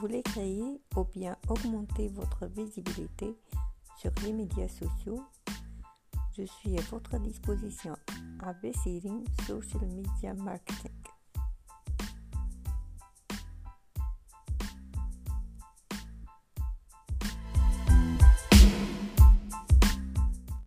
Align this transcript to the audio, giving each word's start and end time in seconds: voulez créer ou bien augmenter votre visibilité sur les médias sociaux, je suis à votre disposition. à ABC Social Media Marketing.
voulez 0.00 0.22
créer 0.22 0.80
ou 0.96 1.04
bien 1.04 1.36
augmenter 1.48 2.08
votre 2.08 2.46
visibilité 2.46 3.36
sur 3.96 4.12
les 4.24 4.32
médias 4.32 4.68
sociaux, 4.68 5.22
je 6.36 6.44
suis 6.44 6.78
à 6.78 6.82
votre 6.82 7.18
disposition. 7.18 7.96
à 8.40 8.50
ABC 8.50 9.00
Social 9.46 9.86
Media 9.88 10.34
Marketing. 10.34 11.17